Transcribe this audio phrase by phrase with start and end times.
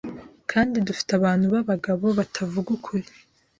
[0.51, 3.07] kandi dufite abantu b’abagabo batavuga ukuri